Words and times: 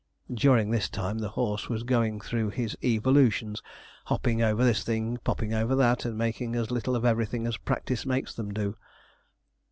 During 0.33 0.71
this 0.71 0.89
time 0.89 1.19
the 1.19 1.29
horse 1.37 1.69
was 1.69 1.83
going 1.83 2.21
through 2.21 2.49
his 2.49 2.75
evolutions, 2.83 3.61
hopping 4.05 4.41
over 4.41 4.63
this 4.65 4.83
thing, 4.83 5.19
popping 5.23 5.53
over 5.53 5.75
that, 5.75 6.05
making 6.05 6.55
as 6.55 6.71
little 6.71 6.95
of 6.95 7.05
everything 7.05 7.45
as 7.45 7.57
practice 7.57 8.03
makes 8.03 8.33
them 8.33 8.51
do. 8.51 8.75